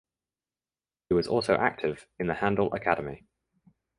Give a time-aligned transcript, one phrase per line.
[1.09, 3.27] He was also active in the Handel Academy.